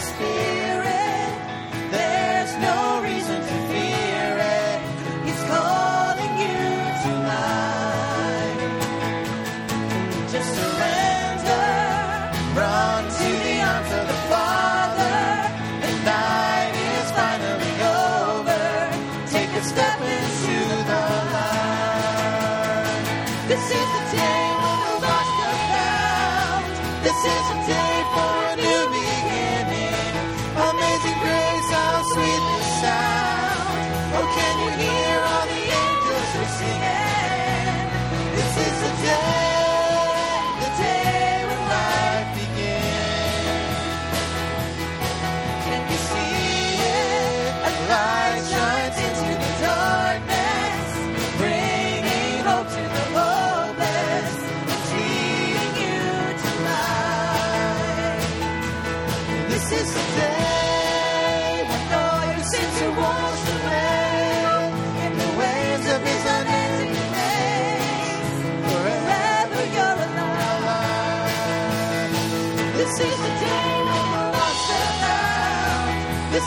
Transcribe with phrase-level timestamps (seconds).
[0.00, 0.39] Spirit.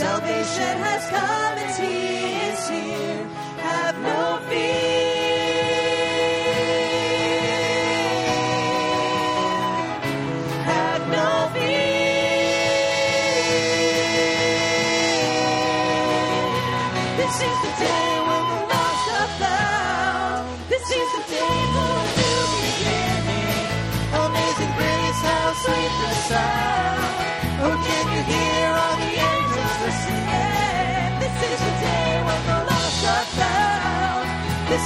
[0.00, 3.26] Salvation has come and he is here.
[3.58, 4.39] Have no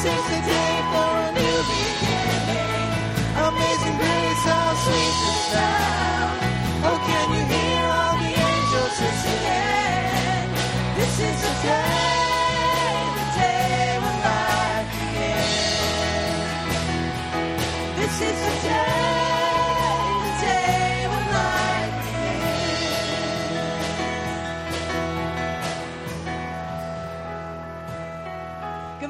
[0.07, 3.01] It's the day for a new beginning.
[3.49, 6.14] Amazing grace, how sweet the sound.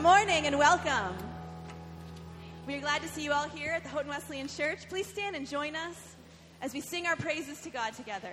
[0.05, 1.17] morning and welcome.
[2.67, 4.87] We are glad to see you all here at the Houghton Wesleyan Church.
[4.91, 6.17] Please stand and join us
[6.61, 8.29] as we sing our praises to God together.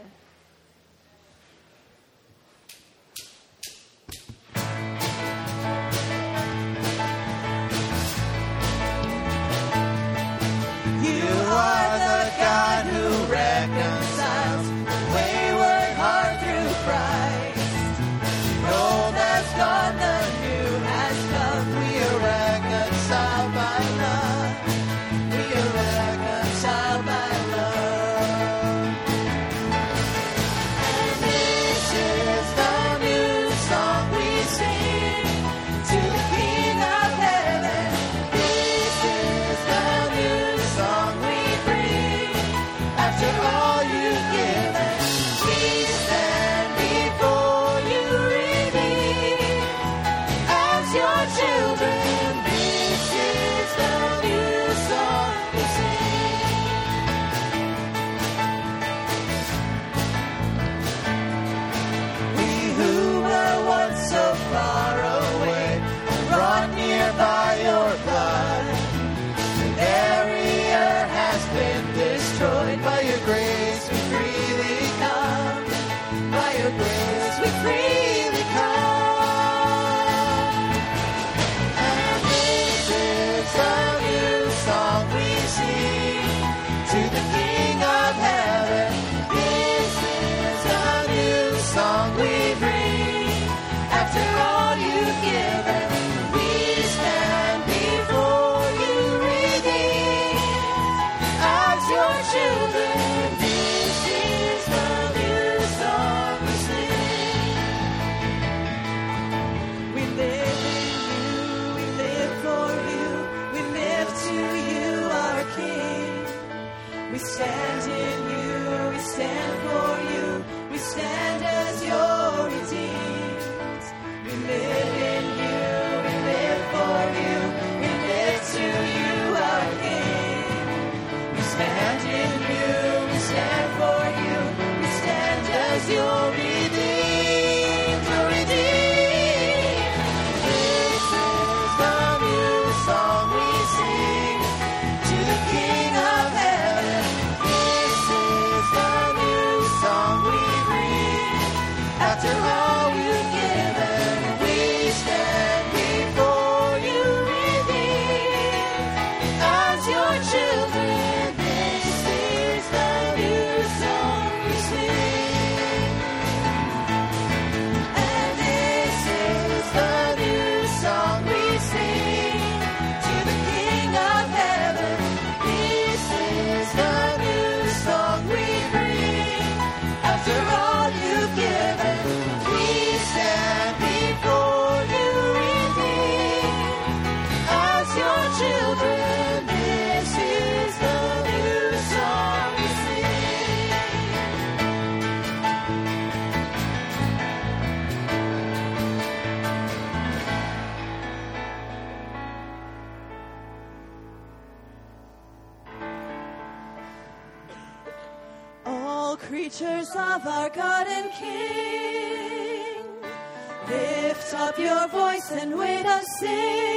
[214.57, 216.70] your voice and with us sing.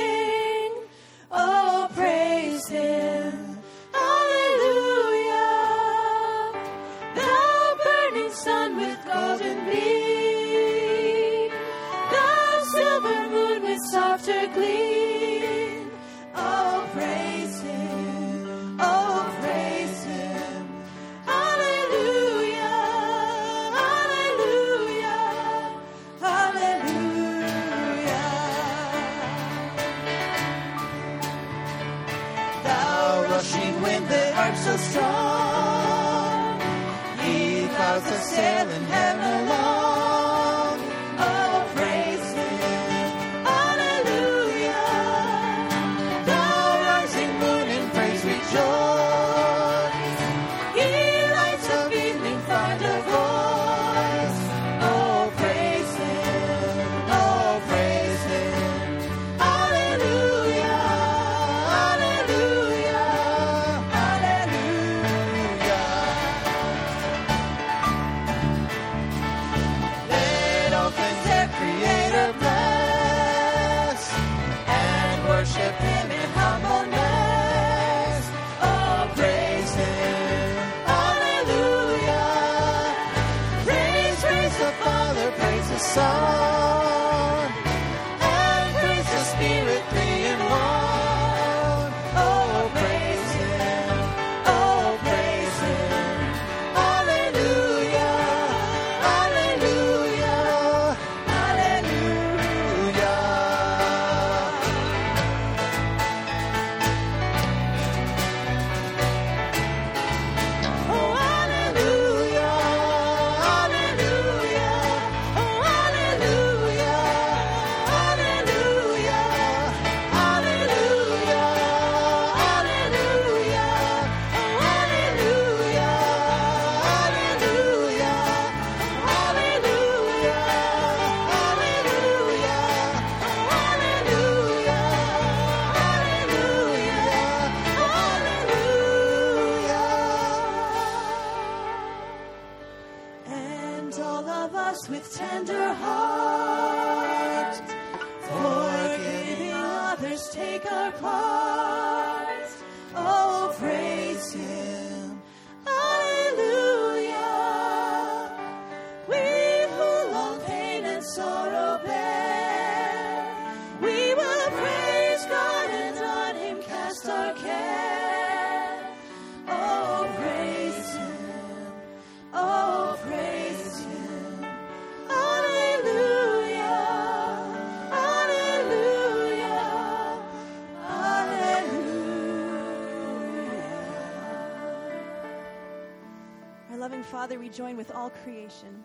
[186.94, 188.84] loving Father, we join with all creation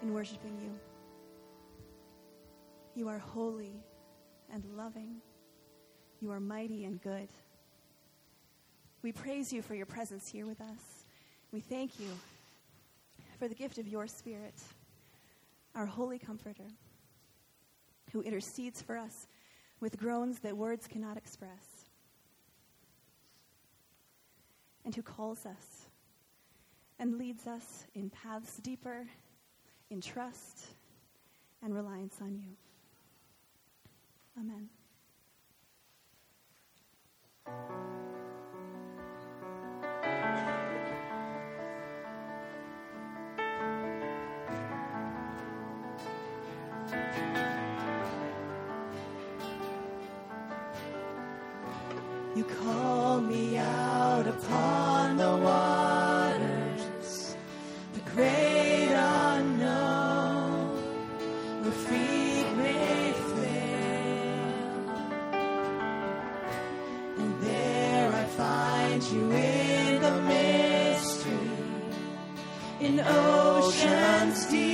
[0.00, 0.70] in worshiping you.
[2.94, 3.74] You are holy
[4.50, 5.16] and loving.
[6.22, 7.28] You are mighty and good.
[9.02, 11.04] We praise you for your presence here with us.
[11.52, 12.08] We thank you
[13.38, 14.62] for the gift of your Spirit,
[15.74, 16.70] our holy comforter,
[18.14, 19.26] who intercedes for us
[19.80, 21.84] with groans that words cannot express,
[24.86, 25.83] and who calls us
[26.98, 29.06] and leads us in paths deeper
[29.90, 30.66] in trust
[31.62, 32.56] and reliance on you.
[34.38, 34.68] Amen.
[52.36, 55.83] You call me out upon the water.
[73.86, 74.73] oceans deep.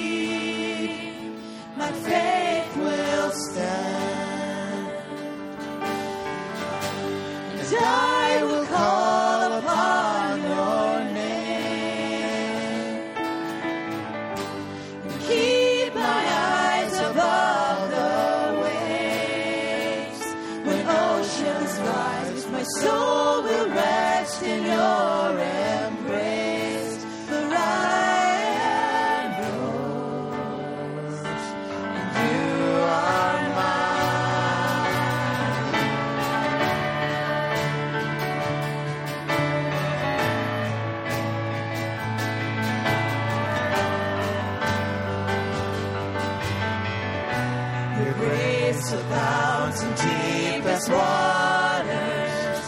[48.90, 52.66] the mountains and deepest waters.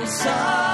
[0.00, 0.73] The sun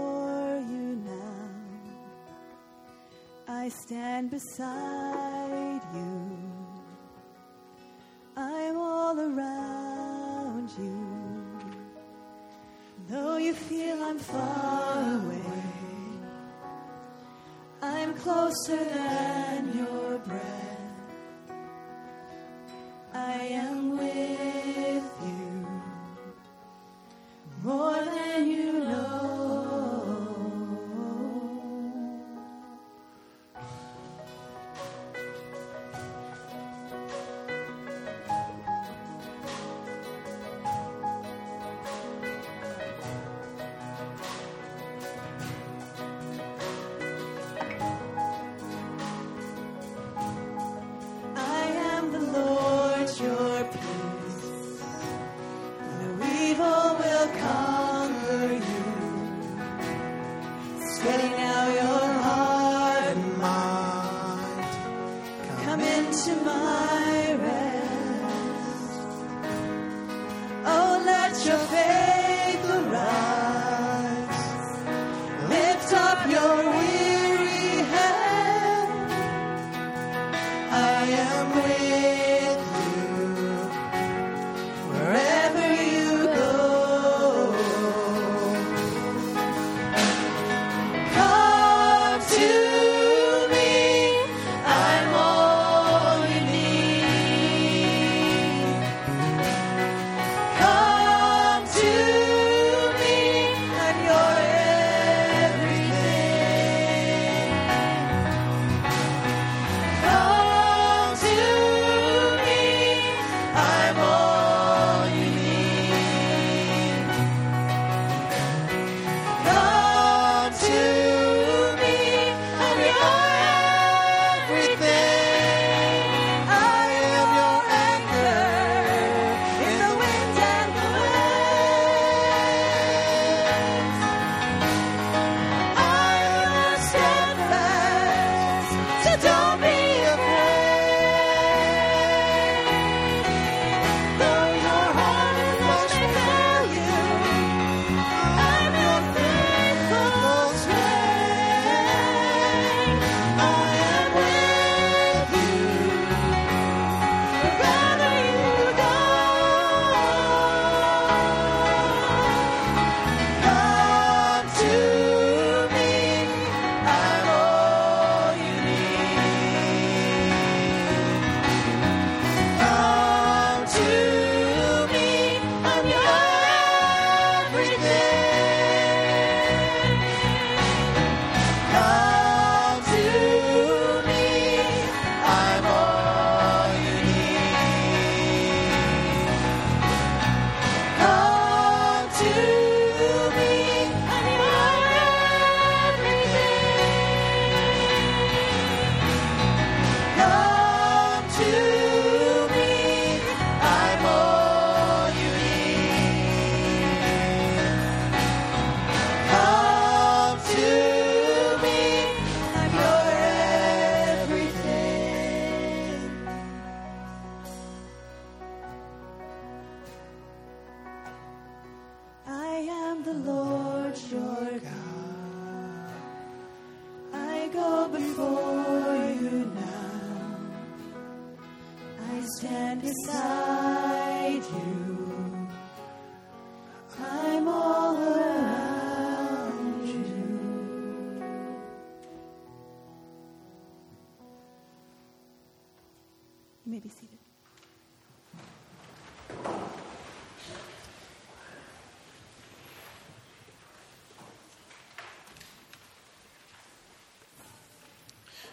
[3.71, 6.37] stand beside you.
[8.35, 10.97] I'm all around you.
[13.07, 15.41] Though you feel I'm far away,
[17.81, 19.20] I'm closer than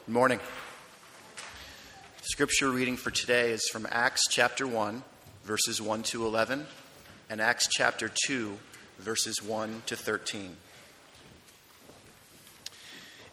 [0.08, 0.40] Good morning.
[2.22, 5.02] Scripture reading for today is from Acts chapter 1,
[5.44, 6.66] verses 1 to 11,
[7.28, 8.56] and Acts chapter 2,
[9.00, 10.56] verses 1 to 13.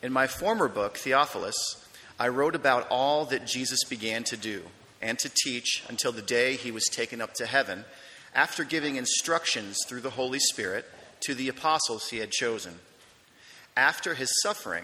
[0.01, 1.55] In my former book, Theophilus,
[2.19, 4.63] I wrote about all that Jesus began to do
[5.01, 7.85] and to teach until the day he was taken up to heaven,
[8.33, 10.83] after giving instructions through the Holy Spirit
[11.21, 12.79] to the apostles he had chosen.
[13.77, 14.83] After his suffering,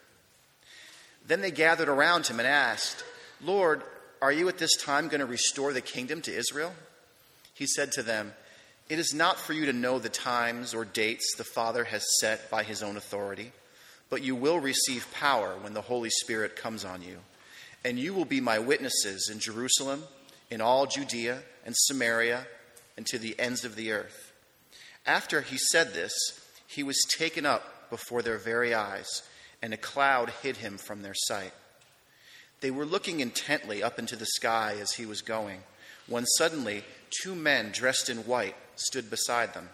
[1.27, 3.03] Then they gathered around him and asked,
[3.41, 3.83] Lord,
[4.21, 6.73] are you at this time going to restore the kingdom to Israel?
[7.53, 8.33] He said to them,
[8.89, 12.49] It is not for you to know the times or dates the Father has set
[12.51, 13.51] by his own authority,
[14.09, 17.17] but you will receive power when the Holy Spirit comes on you.
[17.83, 20.03] And you will be my witnesses in Jerusalem,
[20.51, 22.45] in all Judea and Samaria,
[22.97, 24.33] and to the ends of the earth.
[25.05, 26.13] After he said this,
[26.67, 29.23] he was taken up before their very eyes
[29.61, 31.53] and a cloud hid him from their sight.
[32.61, 35.61] They were looking intently up into the sky as he was going,
[36.07, 36.83] when suddenly
[37.21, 39.69] two men dressed in white stood beside them.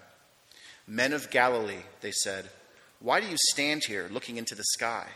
[0.87, 2.49] Men of Galilee, they said,
[2.99, 5.07] why do you stand here looking into the sky?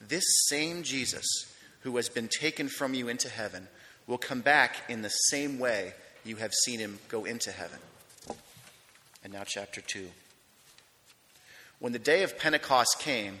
[0.00, 1.26] This same Jesus,
[1.80, 3.68] who has been taken from you into heaven,
[4.06, 5.94] will come back in the same way
[6.24, 7.78] you have seen him go into heaven.
[9.24, 10.08] And now, chapter 2.
[11.80, 13.40] When the day of Pentecost came,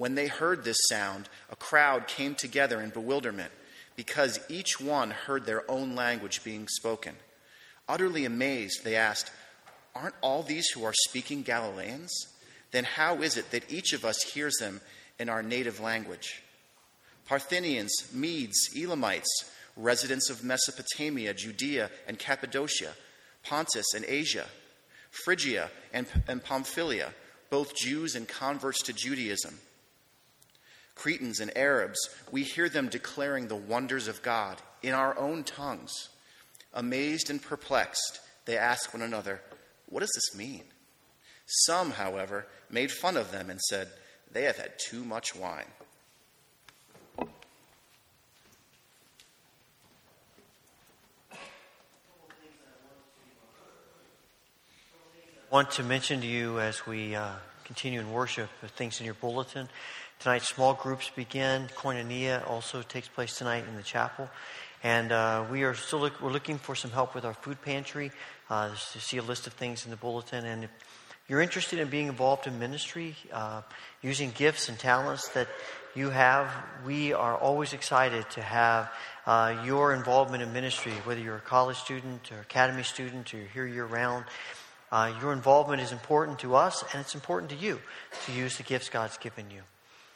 [0.00, 3.52] When they heard this sound, a crowd came together in bewilderment
[3.96, 7.16] because each one heard their own language being spoken.
[7.86, 9.30] Utterly amazed, they asked,
[9.94, 12.28] Aren't all these who are speaking Galileans?
[12.70, 14.80] Then how is it that each of us hears them
[15.18, 16.44] in our native language?
[17.26, 22.94] Parthians, Medes, Elamites, residents of Mesopotamia, Judea, and Cappadocia,
[23.42, 24.46] Pontus and Asia,
[25.10, 27.12] Phrygia and, and Pamphylia,
[27.50, 29.58] both Jews and converts to Judaism
[31.00, 31.98] Cretans and Arabs,
[32.30, 36.10] we hear them declaring the wonders of God in our own tongues.
[36.74, 39.40] Amazed and perplexed, they ask one another,
[39.88, 40.64] What does this mean?
[41.46, 43.88] Some, however, made fun of them and said,
[44.30, 45.64] They have had too much wine.
[47.18, 47.26] I
[55.50, 57.32] want to mention to you as we uh,
[57.64, 59.70] continue in worship things in your bulletin.
[60.20, 61.68] Tonight, small groups begin.
[61.74, 64.28] Koinonia also takes place tonight in the chapel.
[64.82, 68.12] And uh, we are still look, we're looking for some help with our food pantry.
[68.50, 70.44] Uh, to see a list of things in the bulletin.
[70.44, 70.70] And if
[71.26, 73.62] you're interested in being involved in ministry, uh,
[74.02, 75.48] using gifts and talents that
[75.94, 76.52] you have,
[76.84, 78.90] we are always excited to have
[79.24, 83.46] uh, your involvement in ministry, whether you're a college student or academy student or you're
[83.46, 84.26] here year round.
[84.92, 87.80] Uh, your involvement is important to us, and it's important to you
[88.26, 89.62] to use the gifts God's given you.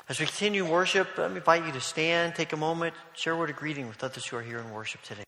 [0.07, 3.37] As we continue worship, let me invite you to stand, take a moment, share a
[3.37, 5.25] word of greeting with others who are here in worship today.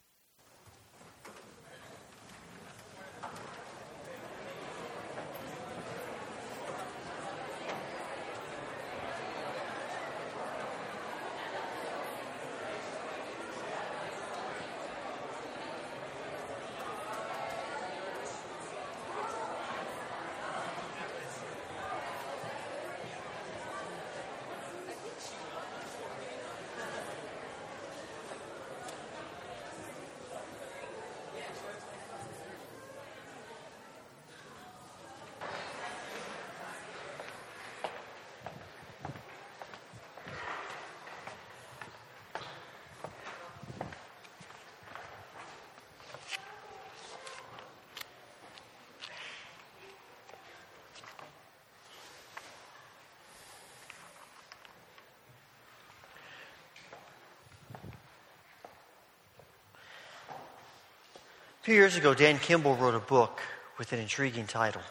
[61.66, 63.40] Few years ago, Dan Kimball wrote a book
[63.76, 64.82] with an intriguing title.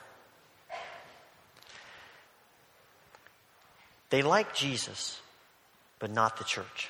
[4.10, 5.22] They like Jesus,
[6.00, 6.90] but not the church.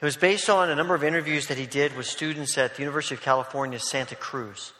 [0.00, 2.80] It was based on a number of interviews that he did with students at the
[2.80, 4.72] University of California, Santa Cruz.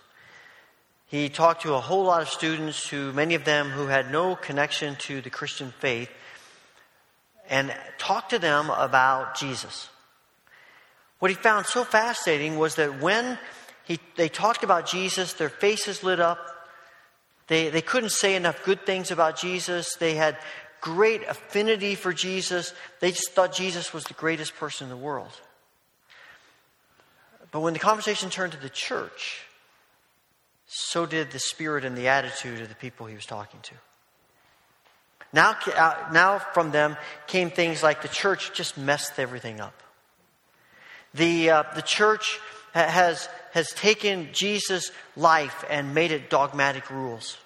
[1.04, 4.34] He talked to a whole lot of students, who many of them who had no
[4.34, 6.08] connection to the Christian faith,
[7.50, 9.90] and talked to them about Jesus.
[11.24, 13.38] What he found so fascinating was that when
[13.84, 16.38] he, they talked about Jesus, their faces lit up.
[17.46, 19.96] They, they couldn't say enough good things about Jesus.
[19.96, 20.37] They had
[20.82, 22.74] great affinity for Jesus.
[23.00, 25.30] They just thought Jesus was the greatest person in the world.
[27.50, 29.46] But when the conversation turned to the church,
[30.66, 33.74] so did the spirit and the attitude of the people he was talking to.
[35.32, 39.83] Now, uh, now from them came things like the church just messed everything up.
[41.14, 42.40] The, uh, the church
[42.72, 47.37] has, has taken Jesus' life and made it dogmatic rules.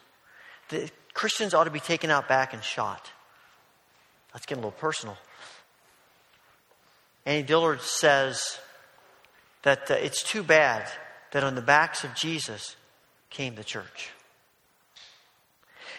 [0.70, 3.10] The Christians ought to be taken out back and shot.
[4.32, 5.18] Let's get a little personal.
[7.26, 8.58] Annie Dillard says
[9.62, 10.88] that uh, it's too bad
[11.32, 12.76] that on the backs of Jesus
[13.28, 14.10] came the church.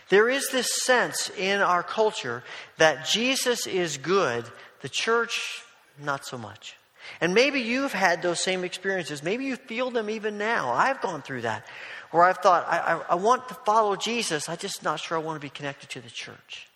[0.10, 2.44] There is this sense in our culture
[2.78, 4.46] that Jesus is good,
[4.82, 5.62] the church,
[6.02, 6.79] not so much.
[7.22, 9.24] And maybe you've had those same experiences.
[9.24, 10.72] Maybe you feel them even now.
[10.72, 11.66] I've gone through that,
[12.12, 14.50] where I've thought, I, I, I want to follow Jesus.
[14.50, 16.68] I'm just not sure I want to be connected to the church.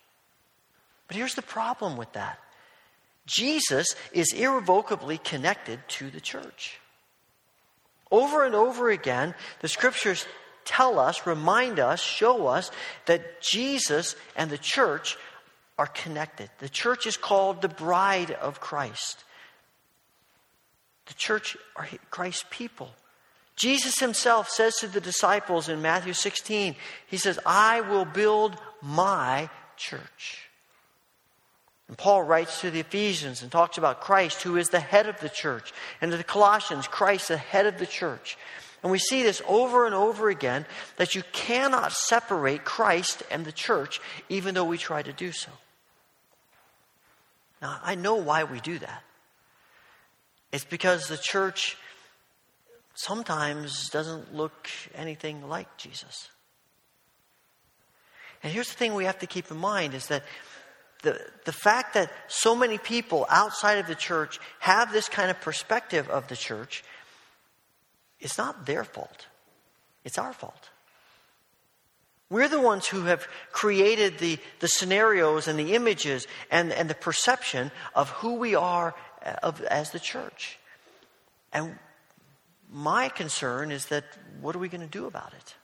[1.08, 2.40] But here's the problem with that
[3.26, 6.80] Jesus is irrevocably connected to the church.
[8.12, 10.26] Over and over again, the scriptures
[10.66, 12.72] tell us, remind us, show us
[13.06, 15.18] that Jesus and the church
[15.78, 16.50] are connected.
[16.60, 19.24] The church is called the bride of Christ.
[21.06, 22.92] The church are Christ's people.
[23.56, 26.76] Jesus himself says to the disciples in Matthew 16,
[27.08, 30.50] He says, I will build my church.
[31.88, 35.20] And Paul writes to the Ephesians and talks about Christ, who is the head of
[35.20, 35.74] the church.
[36.02, 38.38] And to the Colossians, Christ, the head of the church.
[38.82, 40.66] And we see this over and over again
[40.98, 45.52] that you cannot separate Christ and the church, even though we try to do so.
[47.62, 49.04] Now, I know why we do that.
[50.54, 51.78] It's because the church
[52.94, 56.30] sometimes doesn't look anything like Jesus.
[58.44, 60.24] And here's the thing we have to keep in mind is that
[61.02, 65.42] the, the fact that so many people outside of the church have this kind of
[65.42, 66.84] perspective of the church
[68.20, 69.28] it's not their fault.
[70.06, 70.70] It's our fault.
[72.30, 76.96] We're the ones who have created the, the scenarios and the images and, and the
[76.96, 80.58] perception of who we are of, as the church.
[81.52, 81.78] And
[82.72, 84.04] my concern is that
[84.42, 85.56] what are we going to do about it?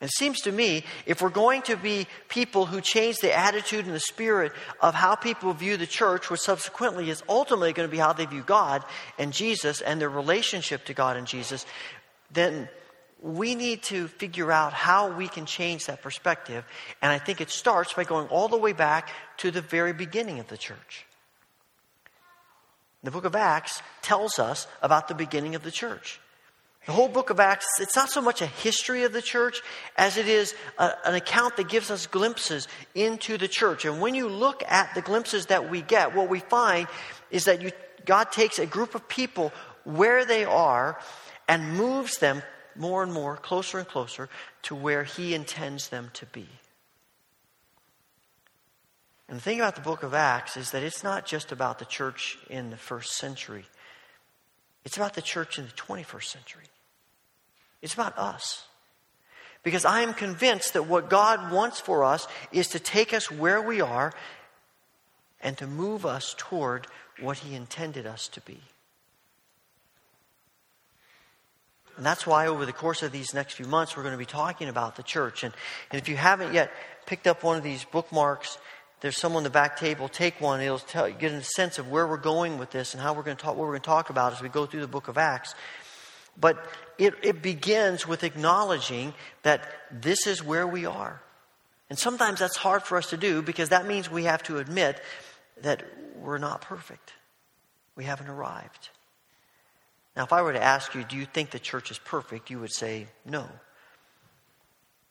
[0.00, 3.94] It seems to me if we're going to be people who change the attitude and
[3.94, 7.98] the spirit of how people view the church, which subsequently is ultimately going to be
[7.98, 8.82] how they view God
[9.18, 11.66] and Jesus and their relationship to God and Jesus,
[12.30, 12.70] then
[13.20, 16.64] we need to figure out how we can change that perspective.
[17.02, 20.38] And I think it starts by going all the way back to the very beginning
[20.38, 21.04] of the church.
[23.02, 26.20] The book of Acts tells us about the beginning of the church.
[26.86, 29.60] The whole book of Acts, it's not so much a history of the church
[29.96, 33.84] as it is a, an account that gives us glimpses into the church.
[33.84, 36.88] And when you look at the glimpses that we get, what we find
[37.30, 37.70] is that you,
[38.06, 39.52] God takes a group of people
[39.84, 40.98] where they are
[41.48, 42.42] and moves them
[42.76, 44.28] more and more, closer and closer
[44.62, 46.48] to where He intends them to be.
[49.30, 51.84] And the thing about the book of Acts is that it's not just about the
[51.84, 53.64] church in the first century,
[54.84, 56.64] it's about the church in the 21st century.
[57.80, 58.64] It's about us.
[59.62, 63.62] Because I am convinced that what God wants for us is to take us where
[63.62, 64.12] we are
[65.40, 66.86] and to move us toward
[67.20, 68.60] what He intended us to be.
[71.96, 74.24] And that's why, over the course of these next few months, we're going to be
[74.24, 75.44] talking about the church.
[75.44, 75.54] And,
[75.90, 76.72] and if you haven't yet
[77.04, 78.56] picked up one of these bookmarks,
[79.00, 80.08] there's someone on the back table.
[80.08, 80.60] Take one.
[80.60, 83.36] It'll tell get a sense of where we're going with this and how we're going
[83.36, 85.16] to talk, what we're going to talk about as we go through the book of
[85.16, 85.54] Acts.
[86.38, 86.64] But
[86.98, 91.20] it, it begins with acknowledging that this is where we are.
[91.88, 95.00] And sometimes that's hard for us to do because that means we have to admit
[95.62, 95.82] that
[96.16, 97.12] we're not perfect.
[97.96, 98.90] We haven't arrived.
[100.16, 102.50] Now, if I were to ask you, do you think the church is perfect?
[102.50, 103.48] You would say no.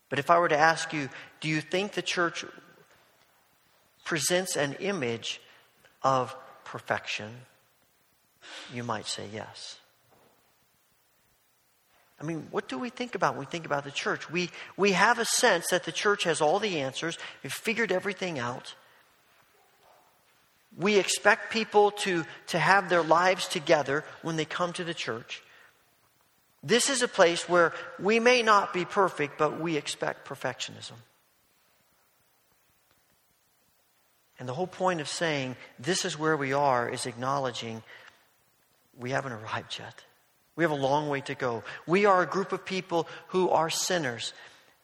[0.10, 1.10] But if I were to ask you,
[1.42, 2.46] do you think the church
[4.10, 5.40] presents an image
[6.02, 7.30] of perfection,
[8.74, 9.78] you might say yes.
[12.20, 14.28] I mean, what do we think about when we think about the church?
[14.32, 18.40] We, we have a sense that the church has all the answers, we've figured everything
[18.40, 18.74] out.
[20.76, 25.44] We expect people to, to have their lives together when they come to the church.
[26.64, 30.98] This is a place where we may not be perfect, but we expect perfectionism.
[34.40, 37.84] And the whole point of saying this is where we are is acknowledging
[38.98, 40.04] we haven't arrived yet.
[40.56, 41.64] We have a long way to go.
[41.86, 44.34] We are a group of people who are sinners.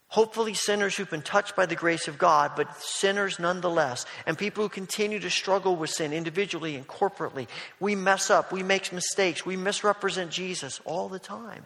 [0.07, 4.05] Hopefully, sinners who've been touched by the grace of God, but sinners nonetheless.
[4.25, 7.47] And people who continue to struggle with sin individually and corporately.
[7.79, 11.65] We mess up, we make mistakes, we misrepresent Jesus all the time.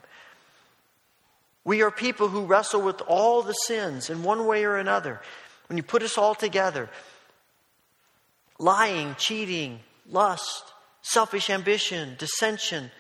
[1.63, 5.21] We are people who wrestle with all the sins in one way or another.
[5.67, 6.89] When you put us all together,
[8.60, 12.91] lying, cheating, lust, selfish ambition, dissension,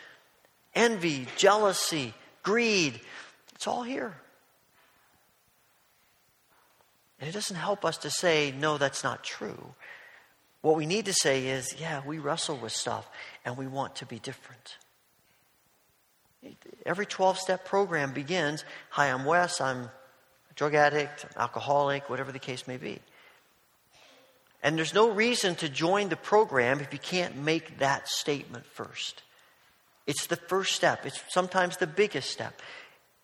[0.73, 2.99] envy, jealousy, greed.
[3.53, 4.15] It's all here.
[7.19, 9.73] And it doesn't help us to say, no, that's not true.
[10.61, 13.09] What we need to say is, yeah, we wrestle with stuff
[13.45, 14.77] and we want to be different.
[16.85, 22.39] Every 12 step program begins Hi, I'm Wes, I'm a drug addict, alcoholic, whatever the
[22.39, 22.99] case may be.
[24.61, 29.23] And there's no reason to join the program if you can't make that statement first.
[30.05, 32.61] It's the first step, it's sometimes the biggest step.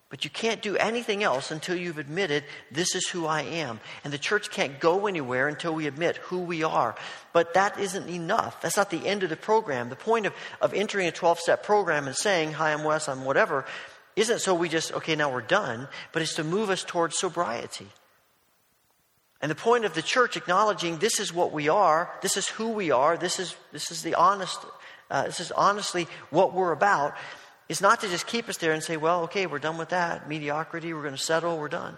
[0.08, 3.80] But you can't do anything else until you've admitted, this is who I am.
[4.04, 6.94] And the church can't go anywhere until we admit who we are.
[7.32, 8.62] But that isn't enough.
[8.62, 9.88] That's not the end of the program.
[9.88, 13.24] The point of, of entering a 12 step program and saying, Hi, I'm Wes, I'm
[13.24, 13.64] whatever,
[14.14, 17.88] isn't so we just, okay, now we're done, but it's to move us towards sobriety.
[19.46, 22.70] And the point of the church acknowledging this is what we are, this is who
[22.70, 24.58] we are, this is, this is the honest,
[25.08, 27.14] uh, this is honestly what we're about,
[27.68, 30.28] is not to just keep us there and say, well, okay, we're done with that.
[30.28, 31.96] Mediocrity, we're going to settle, we're done.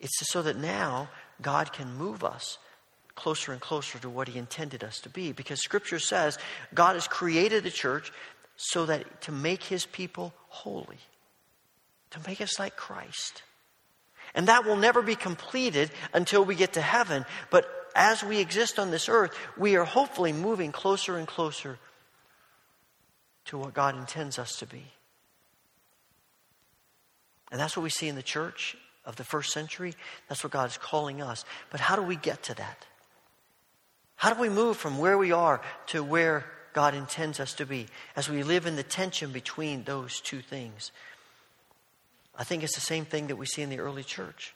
[0.00, 1.08] It's so that now
[1.40, 2.58] God can move us
[3.14, 5.30] closer and closer to what He intended us to be.
[5.30, 6.36] Because Scripture says
[6.74, 8.10] God has created the church
[8.56, 10.98] so that to make His people holy,
[12.10, 13.44] to make us like Christ.
[14.34, 17.24] And that will never be completed until we get to heaven.
[17.50, 21.78] But as we exist on this earth, we are hopefully moving closer and closer
[23.46, 24.84] to what God intends us to be.
[27.52, 29.94] And that's what we see in the church of the first century.
[30.28, 31.44] That's what God is calling us.
[31.70, 32.86] But how do we get to that?
[34.16, 37.86] How do we move from where we are to where God intends us to be
[38.16, 40.90] as we live in the tension between those two things?
[42.36, 44.54] I think it's the same thing that we see in the early church.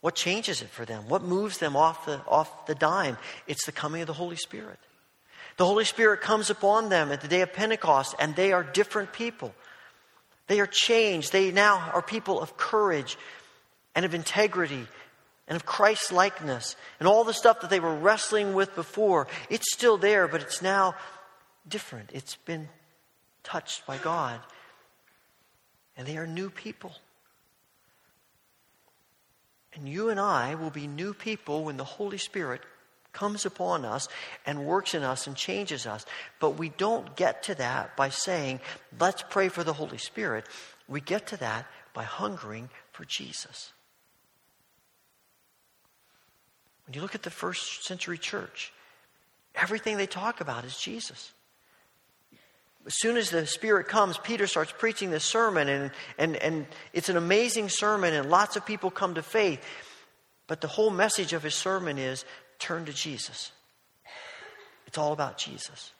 [0.00, 1.08] What changes it for them?
[1.08, 3.16] What moves them off the, off the dime?
[3.46, 4.78] It's the coming of the Holy Spirit.
[5.56, 9.12] The Holy Spirit comes upon them at the day of Pentecost, and they are different
[9.12, 9.54] people.
[10.46, 11.32] They are changed.
[11.32, 13.16] They now are people of courage
[13.94, 14.86] and of integrity
[15.48, 16.76] and of Christ likeness.
[17.00, 20.62] And all the stuff that they were wrestling with before, it's still there, but it's
[20.62, 20.94] now
[21.66, 22.10] different.
[22.12, 22.68] It's been
[23.42, 24.40] touched by God
[25.96, 26.92] and they are new people.
[29.74, 32.62] And you and I will be new people when the Holy Spirit
[33.12, 34.08] comes upon us
[34.44, 36.04] and works in us and changes us.
[36.38, 38.60] But we don't get to that by saying,
[38.98, 40.46] let's pray for the Holy Spirit.
[40.88, 43.72] We get to that by hungering for Jesus.
[46.86, 48.72] When you look at the first century church,
[49.54, 51.32] everything they talk about is Jesus
[52.86, 57.08] as soon as the Spirit comes, Peter starts preaching this sermon, and, and, and it's
[57.08, 59.60] an amazing sermon, and lots of people come to faith.
[60.46, 62.24] But the whole message of his sermon is
[62.60, 63.50] turn to Jesus.
[64.86, 65.90] It's all about Jesus.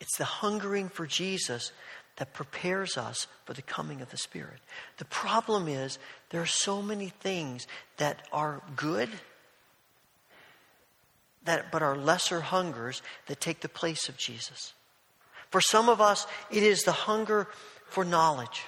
[0.00, 1.70] It's the hungering for Jesus
[2.16, 4.58] that prepares us for the coming of the Spirit.
[4.98, 6.00] The problem is
[6.30, 7.68] there are so many things
[7.98, 9.08] that are good
[11.44, 14.74] that, but are lesser hungers that take the place of Jesus.
[15.50, 17.48] For some of us, it is the hunger
[17.88, 18.62] for knowledge.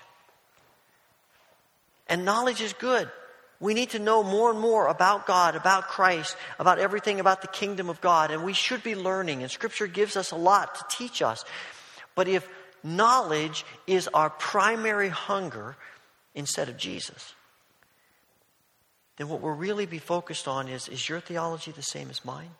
[2.09, 3.11] And knowledge is good.
[3.61, 7.49] We need to know more and more about God, about Christ, about everything about the
[7.49, 8.31] kingdom of God.
[8.31, 9.43] And we should be learning.
[9.43, 11.45] And Scripture gives us a lot to teach us.
[12.15, 12.47] But if
[12.83, 15.77] knowledge is our primary hunger
[16.35, 17.35] instead of Jesus,
[19.17, 22.51] then what we'll really be focused on is is your theology the same as mine?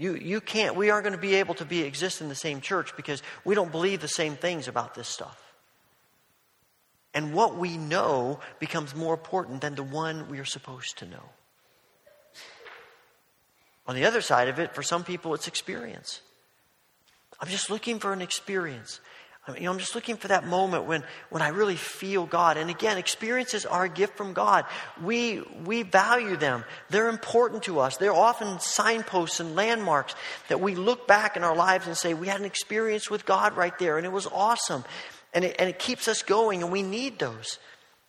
[0.00, 2.62] You, you can't, we aren't going to be able to be exist in the same
[2.62, 5.52] church because we don't believe the same things about this stuff.
[7.12, 11.28] And what we know becomes more important than the one we are supposed to know.
[13.86, 16.22] On the other side of it, for some people, it's experience.
[17.38, 19.00] I'm just looking for an experience.
[19.56, 22.56] You know, I'm just looking for that moment when, when I really feel God.
[22.56, 24.64] And again, experiences are a gift from God.
[25.02, 26.64] We, we value them.
[26.90, 27.96] They're important to us.
[27.96, 30.14] They're often signposts and landmarks
[30.48, 33.56] that we look back in our lives and say, we had an experience with God
[33.56, 34.84] right there, and it was awesome.
[35.32, 37.58] And it, and it keeps us going, and we need those.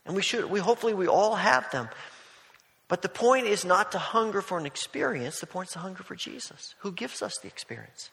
[0.05, 1.89] And we should, we hopefully we all have them.
[2.87, 6.03] But the point is not to hunger for an experience, the point is to hunger
[6.03, 8.09] for Jesus, who gives us the experience.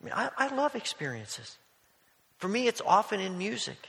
[0.00, 1.56] I mean, I, I love experiences.
[2.38, 3.88] For me, it's often in music.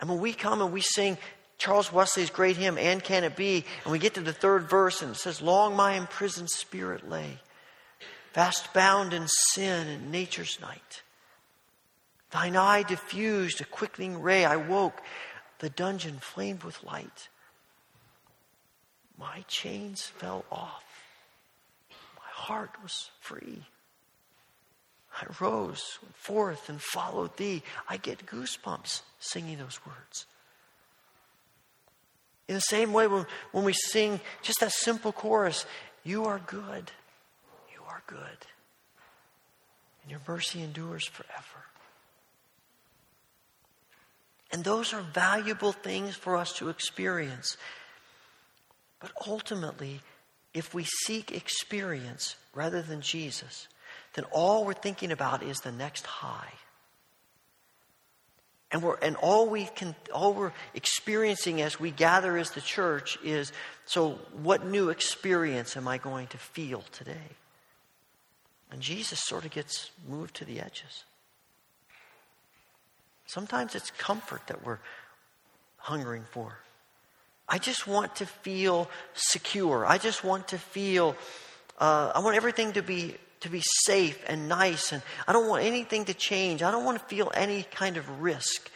[0.00, 1.18] And when we come and we sing
[1.56, 3.64] Charles Wesley's great hymn, And Can It Be?
[3.84, 7.38] And we get to the third verse and it says, Long my imprisoned spirit lay,
[8.32, 11.02] fast bound in sin and nature's night.
[12.30, 14.44] Thine eye diffused a quickening ray.
[14.44, 15.02] I woke,
[15.58, 17.28] the dungeon flamed with light.
[19.18, 20.84] My chains fell off.
[21.90, 23.64] My heart was free.
[25.20, 27.62] I rose, forth, and followed thee.
[27.88, 30.26] I get goosebumps singing those words.
[32.46, 35.66] In the same way, when, when we sing just that simple chorus,
[36.04, 36.90] You are good,
[37.74, 38.38] you are good,
[40.02, 41.64] and your mercy endures forever.
[44.50, 47.58] And those are valuable things for us to experience.
[49.00, 50.00] But ultimately,
[50.54, 53.68] if we seek experience rather than Jesus,
[54.14, 56.52] then all we're thinking about is the next high.
[58.70, 63.18] And, we're, and all we can, all we're experiencing as we gather as the church
[63.24, 63.52] is,
[63.86, 67.36] so what new experience am I going to feel today?
[68.70, 71.04] And Jesus sort of gets moved to the edges.
[73.26, 74.78] Sometimes it's comfort that we're
[75.78, 76.58] hungering for.
[77.48, 79.86] I just want to feel secure.
[79.86, 81.16] I just want to feel,
[81.78, 84.92] uh, I want everything to be, to be safe and nice.
[84.92, 86.62] And I don't want anything to change.
[86.62, 88.70] I don't want to feel any kind of risk.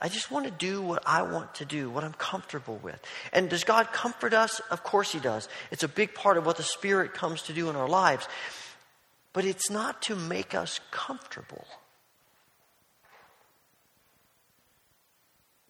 [0.00, 3.00] I just want to do what I want to do, what I'm comfortable with.
[3.32, 4.60] And does God comfort us?
[4.70, 5.48] Of course He does.
[5.70, 8.26] It's a big part of what the Spirit comes to do in our lives.
[9.32, 11.66] But it's not to make us comfortable.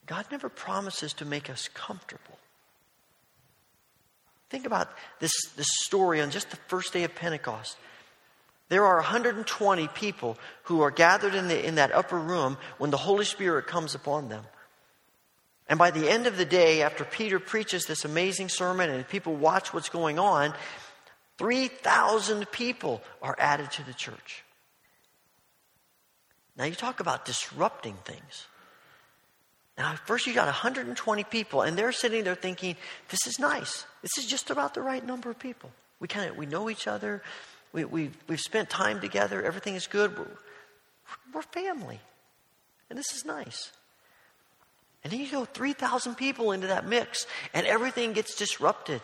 [0.06, 2.38] God never promises to make us comfortable.
[4.48, 4.88] Think about
[5.18, 7.76] this, this story on just the first day of Pentecost.
[8.68, 12.96] There are 120 people who are gathered in, the, in that upper room when the
[12.96, 14.44] Holy Spirit comes upon them.
[15.68, 19.34] And by the end of the day, after Peter preaches this amazing sermon and people
[19.34, 20.54] watch what's going on,
[21.38, 24.44] 3,000 people are added to the church.
[26.56, 28.46] Now, you talk about disrupting things.
[29.76, 32.76] Now, first you got 120 people, and they're sitting there thinking,
[33.10, 33.84] this is nice.
[34.00, 35.70] This is just about the right number of people.
[36.00, 37.22] We kind of we know each other.
[37.72, 39.42] We, we've, we've spent time together.
[39.42, 40.18] Everything is good.
[40.18, 40.26] We're,
[41.32, 42.00] we're family.
[42.88, 43.72] And this is nice.
[45.04, 49.00] And then you go 3,000 people into that mix, and everything gets disrupted.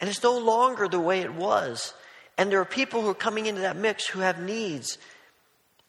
[0.00, 1.94] And it's no longer the way it was.
[2.38, 4.98] And there are people who are coming into that mix who have needs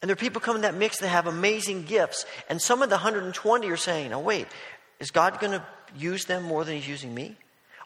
[0.02, 2.26] and there are people coming in that mix that have amazing gifts.
[2.48, 4.48] And some of the 120 are saying, "Oh, wait,
[4.98, 5.64] is God going to
[5.96, 7.36] use them more than He's using me?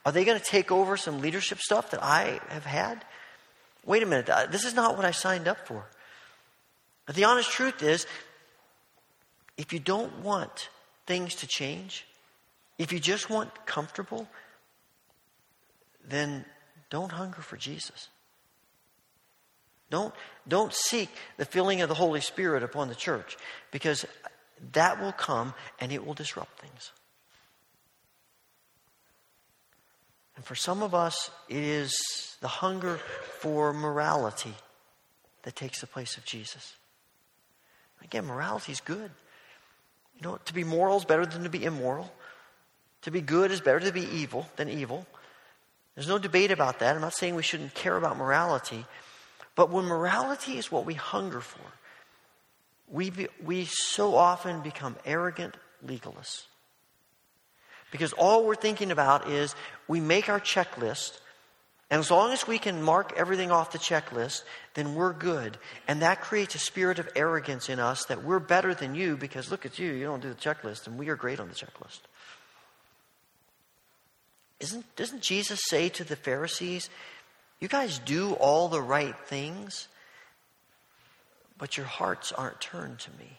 [0.05, 3.05] Are they going to take over some leadership stuff that I have had?
[3.87, 5.87] Wait a minute, uh, this is not what I signed up for.
[7.07, 8.05] But the honest truth is,
[9.57, 10.68] if you don't want
[11.07, 12.05] things to change,
[12.78, 14.28] if you just want comfortable,
[16.07, 16.45] then
[16.91, 18.09] don't hunger for Jesus.
[19.89, 20.12] Don't,
[20.49, 23.37] don't seek the filling of the Holy Spirit upon the church
[23.70, 24.05] because
[24.72, 26.91] that will come and it will disrupt things.
[30.37, 33.01] And for some of us, it is the hunger
[33.41, 34.55] for morality
[35.43, 36.74] that takes the place of Jesus.
[38.03, 39.11] Again, morality is good.
[40.16, 42.12] You know, to be moral is better than to be immoral.
[43.03, 45.07] To be good is better to be evil than evil.
[45.95, 46.95] There's no debate about that.
[46.95, 48.84] I'm not saying we shouldn't care about morality.
[49.55, 51.61] But when morality is what we hunger for,
[52.89, 56.45] we, be, we so often become arrogant legalists.
[57.91, 59.55] Because all we're thinking about is
[59.89, 61.18] we make our checklist,
[61.91, 64.43] and as long as we can mark everything off the checklist,
[64.74, 65.57] then we're good.
[65.87, 69.51] And that creates a spirit of arrogance in us that we're better than you because
[69.51, 72.01] look at you, you don't do the checklist, and we are great on the checklist.
[74.59, 76.91] Isn't, doesn't Jesus say to the Pharisees,
[77.61, 79.87] you guys do all the right things,
[81.59, 83.39] but your hearts aren't turned to me.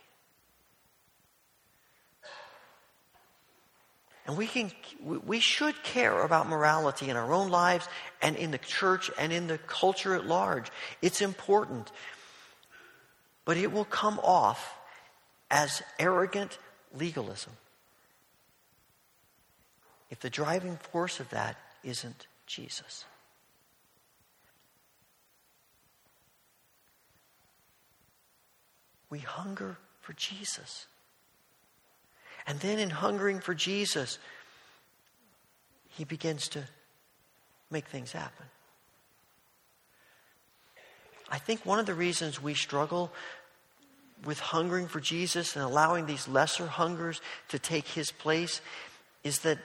[4.27, 4.71] And we can,
[5.01, 7.87] we- should care about morality in our own lives
[8.21, 10.69] and in the church and in the culture at large.
[11.01, 11.91] It's important.
[13.45, 14.77] But it will come off
[15.49, 16.57] as arrogant
[16.93, 17.53] legalism
[20.09, 23.05] if the driving force of that isn't Jesus.
[29.09, 30.87] We hunger for Jesus.
[32.47, 34.17] And then, in hungering for Jesus,
[35.89, 36.63] he begins to
[37.69, 38.45] make things happen.
[41.29, 43.11] I think one of the reasons we struggle
[44.25, 48.61] with hungering for Jesus and allowing these lesser hungers to take his place
[49.23, 49.59] is that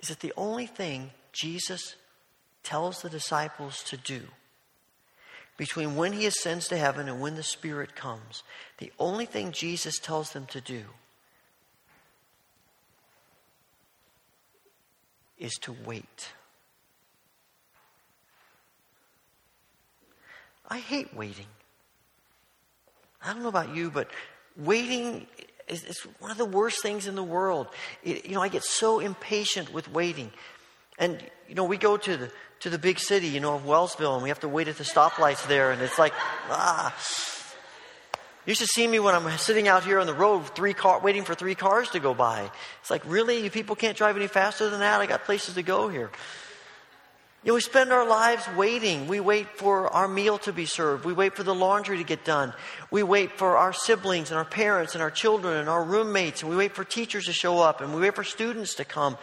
[0.00, 1.94] is that the only thing Jesus
[2.62, 4.22] tells the disciples to do
[5.62, 8.42] between when he ascends to heaven and when the Spirit comes,
[8.78, 10.82] the only thing Jesus tells them to do
[15.38, 16.32] is to wait.
[20.68, 21.46] I hate waiting.
[23.24, 24.10] I don't know about you, but
[24.56, 25.28] waiting
[25.68, 27.68] is, one of the worst things in the world.
[28.02, 30.32] It- you know, I get so impatient with waiting.
[31.02, 32.30] And, you know, we go to the,
[32.60, 34.84] to the big city, you know, of Wellsville, and we have to wait at the
[34.84, 36.12] stoplights there, and it's like,
[36.48, 36.94] ah.
[38.46, 41.24] You should see me when I'm sitting out here on the road, three car, waiting
[41.24, 42.48] for three cars to go by.
[42.80, 43.42] It's like, really?
[43.42, 45.00] You people can't drive any faster than that?
[45.00, 46.08] I got places to go here.
[47.42, 49.08] You know, we spend our lives waiting.
[49.08, 51.04] We wait for our meal to be served.
[51.04, 52.52] We wait for the laundry to get done.
[52.92, 56.42] We wait for our siblings and our parents and our children and our roommates.
[56.42, 59.18] And we wait for teachers to show up and we wait for students to come.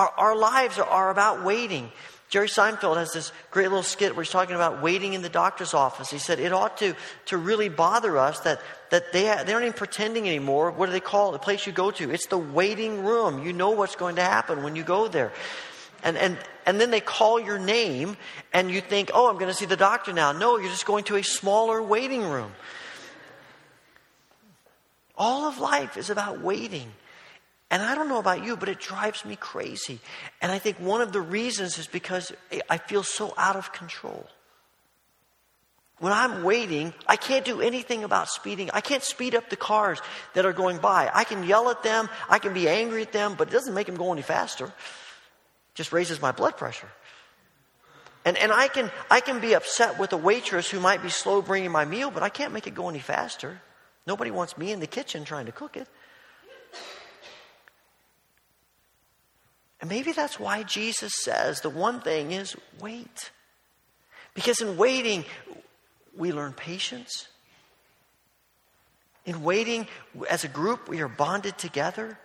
[0.00, 1.92] Our, our lives are, about waiting.
[2.30, 5.74] Jerry Seinfeld has this great little skit where he's talking about waiting in the doctor's
[5.74, 6.10] office.
[6.10, 6.94] He said it ought to,
[7.26, 10.70] to really bother us that, that they, they aren't even pretending anymore.
[10.70, 11.32] What do they call it?
[11.32, 12.10] The place you go to?
[12.10, 13.44] It's the waiting room.
[13.44, 15.32] You know what's going to happen when you go there.
[16.02, 18.16] And, and, and then they call your name,
[18.54, 20.32] and you think, oh, I'm going to see the doctor now.
[20.32, 22.52] No, you're just going to a smaller waiting room.
[25.18, 26.90] All of life is about waiting.
[27.70, 30.00] And I don't know about you, but it drives me crazy.
[30.42, 32.32] And I think one of the reasons is because
[32.68, 34.26] I feel so out of control.
[35.98, 38.70] When I'm waiting, I can't do anything about speeding.
[38.72, 40.00] I can't speed up the cars
[40.34, 41.10] that are going by.
[41.14, 43.86] I can yell at them, I can be angry at them, but it doesn't make
[43.86, 44.64] them go any faster.
[44.64, 44.72] It
[45.74, 46.88] just raises my blood pressure.
[48.24, 51.40] And, and I, can, I can be upset with a waitress who might be slow
[51.40, 53.60] bringing my meal, but I can't make it go any faster.
[54.06, 55.86] Nobody wants me in the kitchen trying to cook it.
[59.80, 63.30] And maybe that's why Jesus says the one thing is wait.
[64.34, 65.24] Because in waiting,
[66.16, 67.28] we learn patience.
[69.24, 69.86] In waiting,
[70.28, 72.18] as a group, we are bonded together.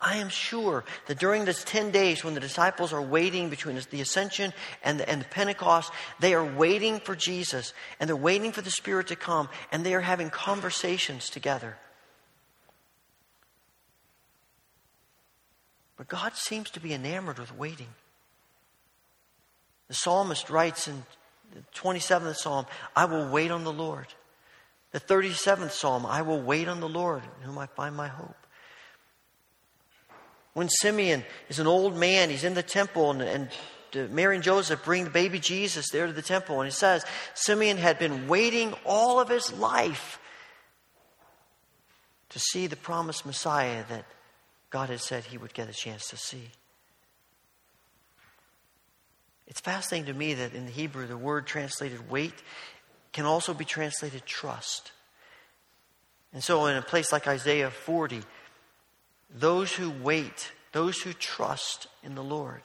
[0.00, 4.00] I am sure that during this 10 days when the disciples are waiting between the
[4.00, 4.52] ascension
[4.84, 8.70] and the, and the Pentecost, they are waiting for Jesus and they're waiting for the
[8.70, 11.76] Spirit to come and they are having conversations together.
[15.98, 17.88] But God seems to be enamored with waiting.
[19.88, 21.02] The psalmist writes in
[21.52, 24.06] the 27th psalm, I will wait on the Lord.
[24.92, 28.36] The 37th psalm, I will wait on the Lord, in whom I find my hope.
[30.54, 33.50] When Simeon is an old man, he's in the temple, and,
[33.94, 37.04] and Mary and Joseph bring the baby Jesus there to the temple, and it says
[37.34, 40.18] Simeon had been waiting all of his life
[42.30, 44.04] to see the promised Messiah that
[44.70, 46.50] God had said he would get a chance to see.
[49.46, 52.34] It's fascinating to me that in the Hebrew, the word translated wait
[53.12, 54.92] can also be translated trust.
[56.34, 58.22] And so, in a place like Isaiah 40,
[59.30, 62.60] those who wait, those who trust in the Lord,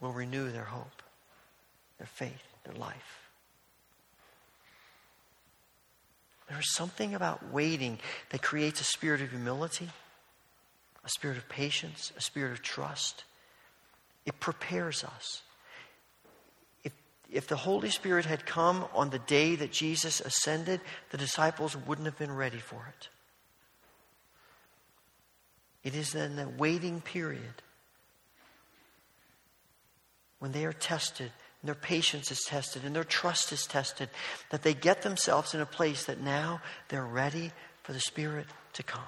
[0.00, 1.02] will renew their hope,
[1.98, 3.19] their faith, their life.
[6.50, 9.88] There's something about waiting that creates a spirit of humility,
[11.04, 13.24] a spirit of patience, a spirit of trust.
[14.26, 15.42] It prepares us.
[16.82, 16.92] If,
[17.30, 20.80] if the Holy Spirit had come on the day that Jesus ascended,
[21.10, 23.08] the disciples wouldn't have been ready for it.
[25.84, 27.62] It is in the waiting period
[30.40, 31.30] when they are tested
[31.60, 34.08] and their patience is tested and their trust is tested
[34.50, 37.52] that they get themselves in a place that now they're ready
[37.82, 39.02] for the Spirit to come.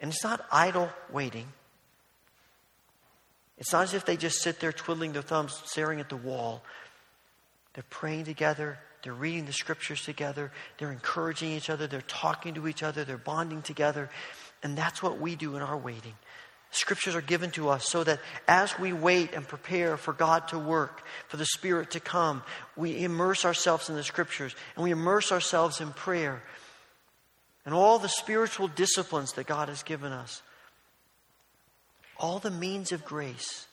[0.00, 1.46] And it's not idle waiting.
[3.58, 6.62] It's not as if they just sit there twiddling their thumbs, staring at the wall.
[7.74, 12.66] They're praying together, they're reading the scriptures together, they're encouraging each other, they're talking to
[12.66, 14.08] each other, they're bonding together.
[14.62, 16.14] And that's what we do in our waiting.
[16.72, 20.58] Scriptures are given to us so that as we wait and prepare for God to
[20.58, 22.42] work, for the Spirit to come,
[22.76, 26.42] we immerse ourselves in the Scriptures and we immerse ourselves in prayer
[27.64, 30.42] and all the spiritual disciplines that God has given us.
[32.16, 33.66] All the means of grace,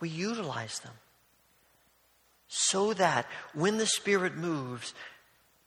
[0.00, 0.94] we utilize them
[2.48, 4.94] so that when the Spirit moves,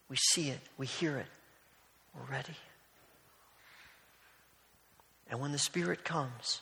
[0.08, 1.26] we see it, we hear it,
[2.14, 2.56] we're ready.
[5.32, 6.60] And when the Spirit comes,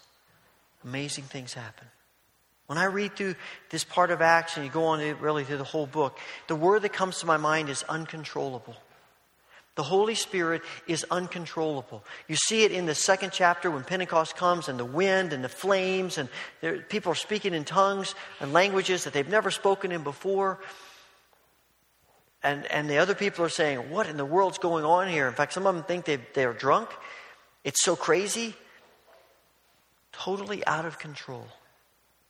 [0.85, 1.89] amazing things happen.
[2.69, 3.35] When I read through
[3.71, 6.17] this part of Acts, and you go on really through the whole book,
[6.47, 8.77] the word that comes to my mind is uncontrollable.
[9.75, 12.05] The Holy Spirit is uncontrollable.
[12.29, 15.49] You see it in the second chapter when Pentecost comes and the wind and the
[15.49, 16.29] flames, and
[16.61, 20.61] there, people are speaking in tongues and languages that they've never spoken in before.
[22.45, 25.27] And, and the other people are saying, What in the world's going on here?
[25.27, 26.89] In fact, some of them think they, they're drunk.
[27.65, 28.55] It's so crazy,
[30.13, 31.47] totally out of control.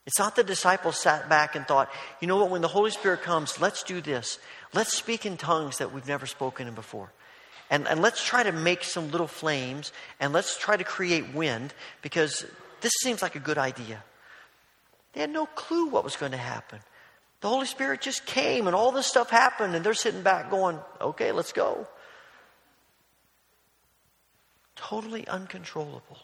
[0.07, 3.23] It's not the disciples sat back and thought, you know what, when the Holy Spirit
[3.23, 4.39] comes, let's do this.
[4.73, 7.13] Let's speak in tongues that we've never spoken in before.
[7.71, 11.73] And, and let's try to make some little flames and let's try to create wind
[12.03, 12.45] because
[12.81, 14.03] this seems like a good idea.
[15.13, 16.81] They had no clue what was going to happen.
[17.41, 20.79] The Holy Spirit just came and all this stuff happened, and they're sitting back going,
[21.01, 21.87] okay, let's go
[24.81, 26.19] totally uncontrollable.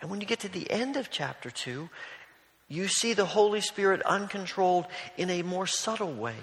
[0.00, 1.88] And when you get to the end of chapter 2,
[2.68, 4.86] you see the Holy Spirit uncontrolled
[5.16, 6.36] in a more subtle way.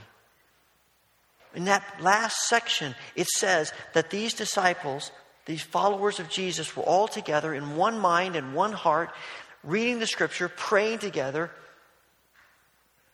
[1.54, 5.12] In that last section, it says that these disciples,
[5.46, 9.12] these followers of Jesus, were all together in one mind and one heart,
[9.64, 11.52] reading the scripture, praying together,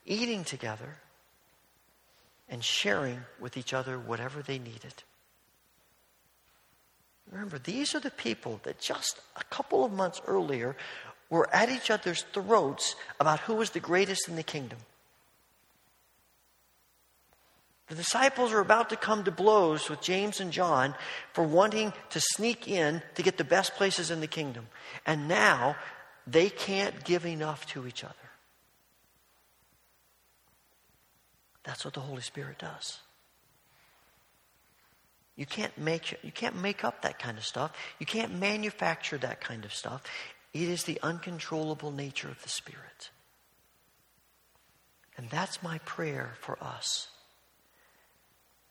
[0.05, 0.97] eating together,
[2.49, 5.03] and sharing with each other whatever they needed.
[7.31, 10.75] Remember, these are the people that just a couple of months earlier
[11.29, 14.79] were at each other's throats about who was the greatest in the kingdom.
[17.87, 20.93] The disciples are about to come to blows with James and John
[21.33, 24.67] for wanting to sneak in to get the best places in the kingdom.
[25.05, 25.77] And now
[26.25, 28.13] they can't give enough to each other.
[31.63, 32.99] That's what the Holy Spirit does.
[35.37, 37.71] You can't make you can't make up that kind of stuff.
[37.99, 40.03] You can't manufacture that kind of stuff.
[40.53, 43.11] It is the uncontrollable nature of the Spirit.
[45.15, 47.07] And that's my prayer for us.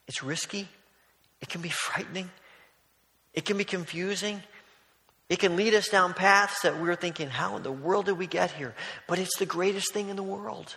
[0.09, 0.69] It's risky.
[1.41, 2.31] It can be frightening.
[3.33, 4.43] It can be confusing.
[5.29, 8.27] It can lead us down paths that we're thinking, how in the world did we
[8.27, 8.75] get here?
[9.09, 10.77] But it's the greatest thing in the world.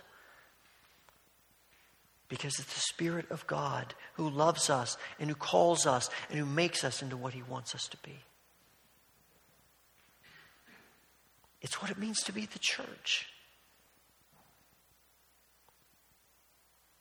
[2.29, 6.45] Because it's the Spirit of God who loves us and who calls us and who
[6.45, 8.19] makes us into what He wants us to be.
[11.61, 13.27] It's what it means to be the church.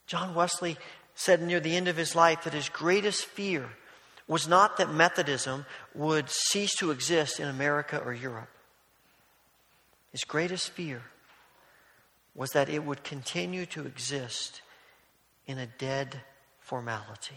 [0.07, 0.79] John Wesley
[1.14, 3.68] said near the end of his life that his greatest fear
[4.26, 8.49] was not that Methodism would cease to exist in America or Europe.
[10.12, 11.03] His greatest fear
[12.35, 14.62] was that it would continue to exist
[15.49, 16.20] in a dead
[16.61, 17.34] formality.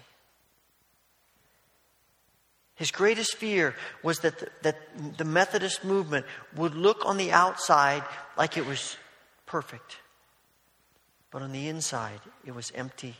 [2.76, 8.03] His greatest fear was that the, that the Methodist movement would look on the outside
[8.38, 8.97] like it was
[9.45, 9.97] perfect,
[11.32, 13.16] but on the inside, it was empty,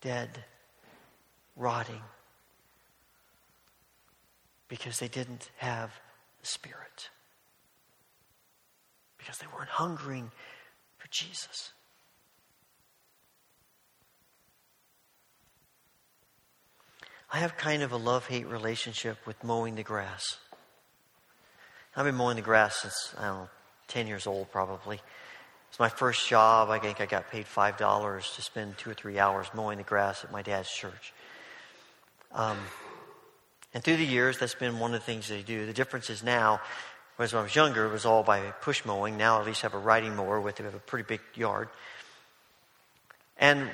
[0.00, 0.44] dead,
[1.54, 2.02] rotting,
[4.68, 5.90] because they didn't have
[6.40, 7.10] the Spirit,
[9.18, 10.30] because they weren't hungering
[10.96, 11.72] for Jesus.
[17.30, 20.38] I have kind of a love hate relationship with mowing the grass.
[21.94, 23.48] I've been mowing the grass since, I don't know,
[23.88, 25.00] 10 years old probably.
[25.68, 26.70] It's my first job.
[26.70, 30.24] I think I got paid $5 to spend two or three hours mowing the grass
[30.24, 31.12] at my dad's church.
[32.32, 32.56] Um,
[33.74, 35.66] and through the years, that's been one of the things they do.
[35.66, 36.62] The difference is now,
[37.16, 39.18] whereas when I was younger, it was all by push mowing.
[39.18, 40.62] Now at least I have a riding mower with it.
[40.62, 41.68] We have a pretty big yard.
[43.36, 43.68] And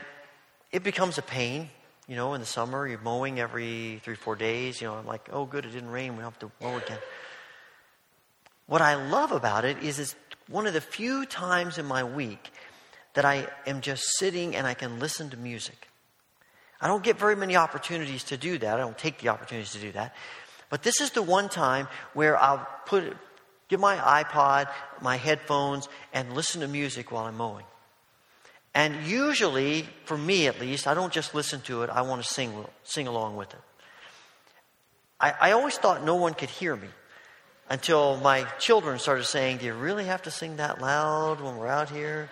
[0.73, 1.71] it becomes a pain
[2.09, 4.81] you know, in the summer, you're mowing every three, four days.
[4.81, 6.13] You know, I'm like, oh, good, it didn't rain.
[6.13, 6.99] We don't have to mow again.
[8.67, 10.15] What I love about it is it's
[10.49, 12.51] one of the few times in my week
[13.15, 15.89] that I am just sitting and I can listen to music.
[16.81, 18.75] I don't get very many opportunities to do that.
[18.75, 20.15] I don't take the opportunities to do that.
[20.69, 23.17] But this is the one time where I'll put,
[23.69, 24.69] get my iPod,
[25.01, 27.65] my headphones, and listen to music while I'm mowing.
[28.75, 32.29] And usually, for me at least, I don't just listen to it, I want to
[32.29, 32.53] sing,
[32.83, 33.61] sing along with it.
[35.21, 36.89] I, I always thought no one could hear me
[37.71, 41.69] until my children started saying, Do you really have to sing that loud when we're
[41.69, 42.29] out here?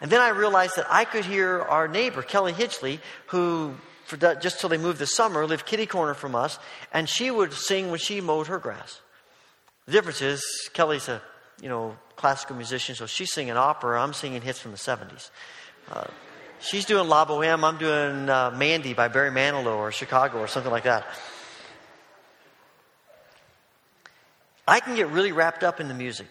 [0.00, 3.74] And then I realized that I could hear our neighbor, Kelly Hitchley, who,
[4.06, 6.58] for that, just till they moved this summer, lived kitty corner from us,
[6.92, 9.00] and she would sing when she mowed her grass.
[9.86, 11.20] The difference is, Kelly's a
[11.60, 14.00] you know classical musician, so she's singing opera.
[14.00, 15.30] I'm singing hits from the 70s.
[15.90, 16.04] Uh,
[16.60, 17.64] she's doing La Boheme.
[17.64, 21.06] I'm doing uh, Mandy by Barry Manilow or Chicago or something like that.
[24.68, 26.26] I can get really wrapped up in the music.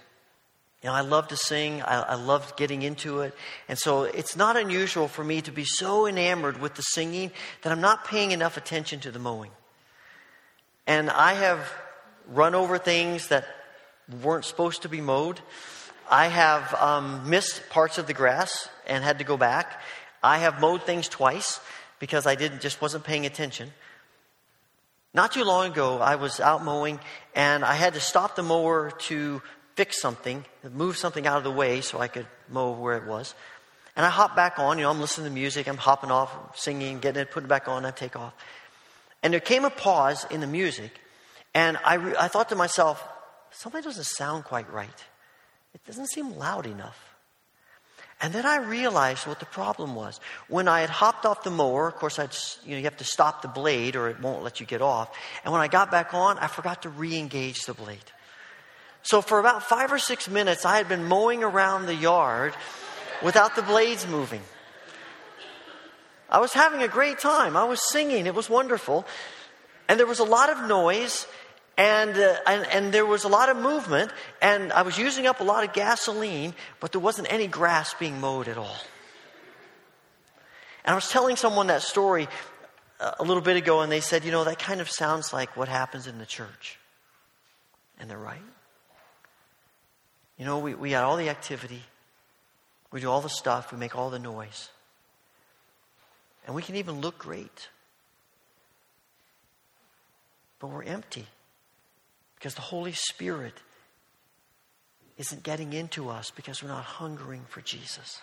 [0.83, 1.81] You know, I love to sing.
[1.81, 3.33] I, I love getting into it.
[3.67, 7.31] And so it's not unusual for me to be so enamored with the singing
[7.63, 9.51] that I'm not paying enough attention to the mowing.
[10.85, 11.73] And I have
[12.27, 13.45] run over things that
[14.21, 15.41] weren't supposed to be mowed.
[16.09, 19.79] I have um, missed parts of the grass and had to go back.
[20.23, 21.59] I have mowed things twice
[21.99, 23.71] because I didn't just wasn't paying attention.
[25.13, 26.99] Not too long ago, I was out mowing
[27.35, 29.41] and I had to stop the mower to
[29.75, 33.33] fix something, move something out of the way so I could mow where it was.
[33.95, 36.99] And I hop back on, you know, I'm listening to music, I'm hopping off, singing,
[36.99, 38.33] getting it, putting it back on, I take off.
[39.21, 40.91] And there came a pause in the music,
[41.53, 43.05] and I, re- I thought to myself,
[43.51, 44.89] something doesn't sound quite right.
[45.73, 47.09] It doesn't seem loud enough.
[48.21, 50.19] And then I realized what the problem was.
[50.49, 53.05] When I had hopped off the mower, of course, I'd, you, know, you have to
[53.05, 55.15] stop the blade or it won't let you get off.
[55.45, 57.97] And when I got back on, I forgot to re engage the blade.
[59.03, 62.53] So for about five or six minutes, I had been mowing around the yard
[63.23, 64.41] without the blades moving.
[66.29, 67.55] I was having a great time.
[67.55, 68.27] I was singing.
[68.27, 69.05] It was wonderful.
[69.87, 71.25] And there was a lot of noise
[71.79, 74.11] and, uh, and, and there was a lot of movement,
[74.41, 78.19] and I was using up a lot of gasoline, but there wasn't any grass being
[78.19, 78.75] mowed at all.
[80.83, 82.27] And I was telling someone that story
[82.99, 85.55] uh, a little bit ago, and they said, you know, that kind of sounds like
[85.55, 86.77] what happens in the church.
[87.97, 88.41] And they're right.
[90.37, 91.81] You know, we, we got all the activity,
[92.91, 94.69] we do all the stuff, we make all the noise.
[96.45, 97.69] And we can even look great.
[100.59, 101.25] But we're empty.
[102.39, 103.53] Because the Holy Spirit
[105.17, 108.21] isn't getting into us because we're not hungering for Jesus.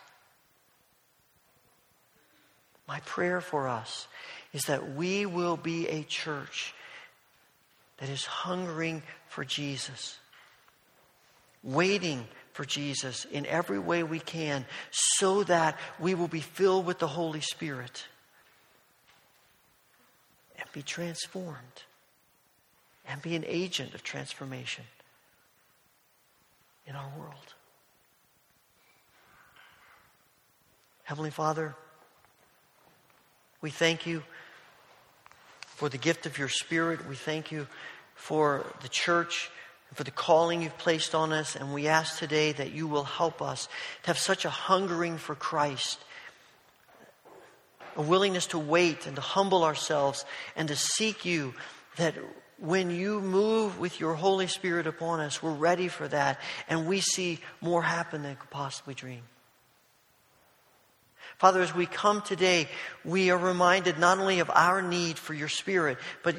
[2.89, 4.09] My prayer for us
[4.55, 6.73] is that we will be a church
[7.99, 10.19] that is hungering for Jesus,
[11.63, 16.99] waiting for Jesus in every way we can, so that we will be filled with
[16.99, 18.07] the Holy Spirit
[20.59, 21.83] and be transformed
[23.09, 24.85] and be an agent of transformation
[26.87, 27.55] in our world.
[31.05, 31.75] Heavenly Father,
[33.61, 34.23] we thank you
[35.67, 37.07] for the gift of your Spirit.
[37.09, 37.67] We thank you
[38.15, 39.51] for the church
[39.89, 41.55] and for the calling you've placed on us.
[41.55, 43.69] And we ask today that you will help us
[44.03, 45.99] to have such a hungering for Christ,
[47.95, 50.25] a willingness to wait and to humble ourselves
[50.57, 51.55] and to seek you
[51.97, 52.15] that
[52.59, 57.01] when you move with your Holy Spirit upon us, we're ready for that, and we
[57.01, 59.23] see more happen than could possibly dream.
[61.39, 62.67] Father, as we come today,
[63.05, 66.35] we are reminded not only of our need for your Spirit, but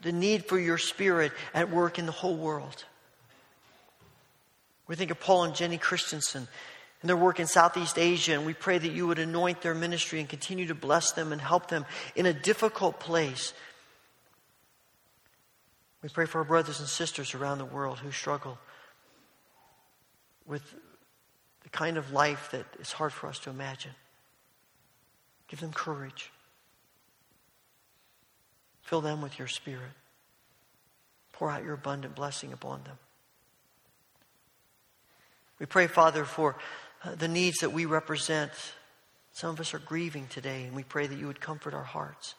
[0.00, 2.84] the need for your Spirit at work in the whole world.
[4.86, 6.48] We think of Paul and Jenny Christensen
[7.02, 10.18] and their work in Southeast Asia, and we pray that you would anoint their ministry
[10.18, 11.84] and continue to bless them and help them
[12.16, 13.52] in a difficult place
[16.02, 18.58] we pray for our brothers and sisters around the world who struggle
[20.46, 20.74] with
[21.62, 23.92] the kind of life that is hard for us to imagine.
[25.48, 26.30] Give them courage.
[28.82, 29.92] Fill them with your spirit.
[31.32, 32.98] Pour out your abundant blessing upon them.
[35.58, 36.56] We pray, Father, for
[37.04, 38.52] uh, the needs that we represent.
[39.32, 42.34] Some of us are grieving today, and we pray that you would comfort our hearts.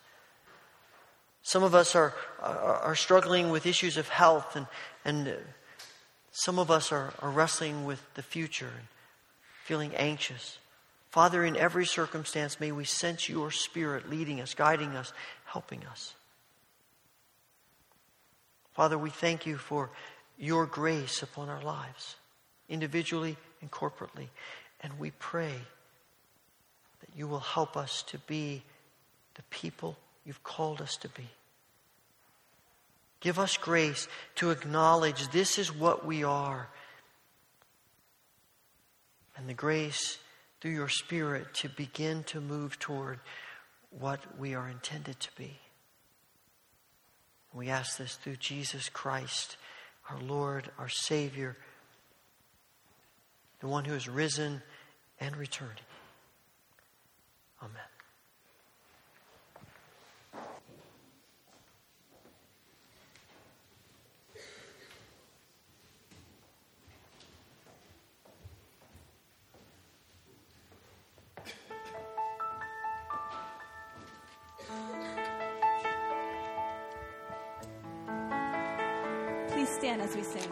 [1.49, 4.67] Some of us are, are, are struggling with issues of health, and,
[5.03, 5.31] and uh,
[6.31, 8.87] some of us are, are wrestling with the future and
[9.63, 10.59] feeling anxious.
[11.09, 15.11] Father, in every circumstance, may we sense your spirit leading us, guiding us,
[15.45, 16.13] helping us.
[18.75, 19.89] Father, we thank you for
[20.37, 22.15] your grace upon our lives,
[22.69, 24.27] individually and corporately.
[24.81, 25.55] And we pray
[26.99, 28.61] that you will help us to be
[29.33, 31.25] the people you've called us to be.
[33.19, 36.69] Give us grace to acknowledge this is what we are.
[39.35, 40.17] And the grace
[40.61, 43.19] through your Spirit to begin to move toward
[43.91, 45.57] what we are intended to be.
[47.53, 49.57] We ask this through Jesus Christ,
[50.09, 51.57] our Lord, our Savior,
[53.59, 54.61] the one who has risen
[55.19, 55.81] and returned.
[57.61, 57.88] Amen.
[79.69, 80.51] please stand as we sing?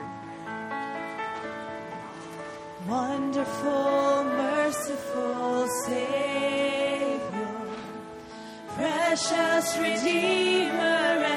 [2.88, 7.20] Wonderful, merciful Savior,
[8.76, 11.37] precious Redeemer.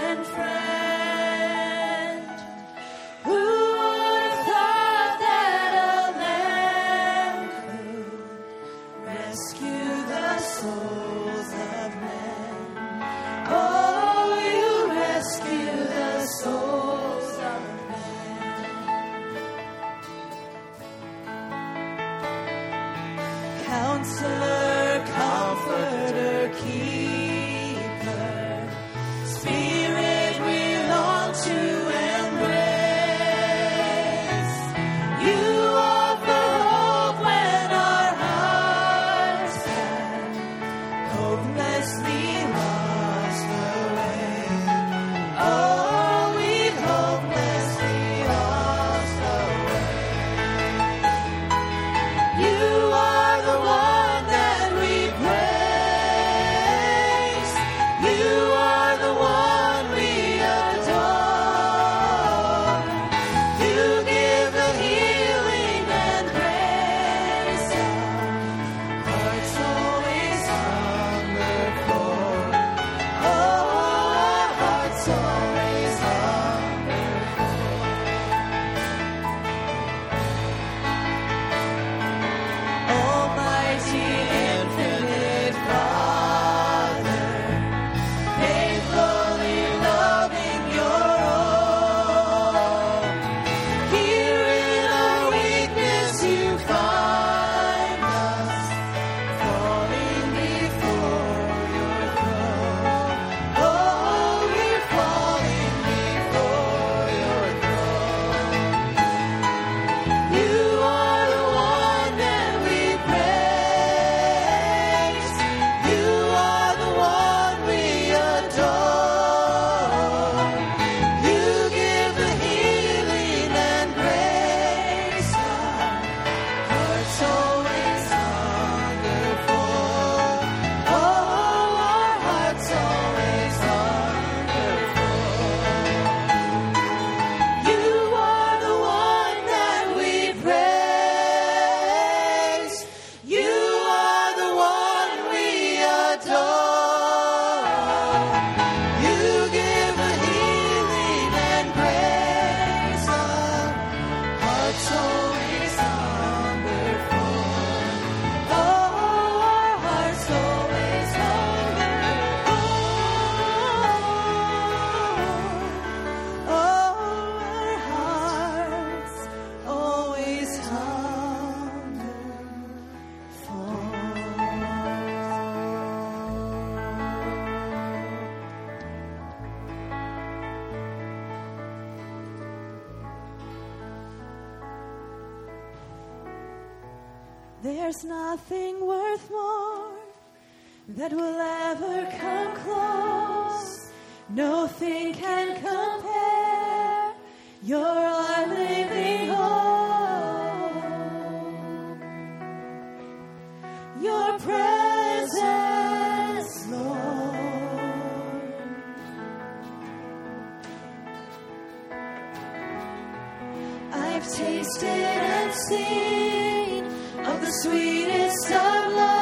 [214.22, 216.84] I've tasted and seen
[217.24, 219.19] of the sweetest of love.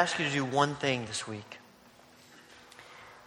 [0.00, 1.58] Ask you to do one thing this week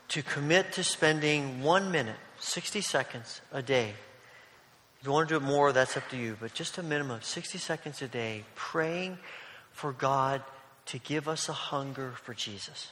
[0.07, 3.93] to commit to spending one minute, 60 seconds a day.
[4.99, 7.19] If you want to do it more, that's up to you, but just a minimum,
[7.21, 9.19] 60 seconds a day, praying
[9.71, 10.41] for God
[10.87, 12.89] to give us a hunger for Jesus.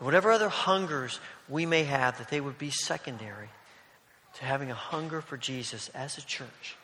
[0.00, 3.50] Whatever other hungers we may have, that they would be secondary
[4.38, 6.74] to having a hunger for Jesus as a church,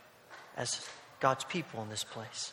[0.57, 0.88] as
[1.18, 2.53] God's people in this place.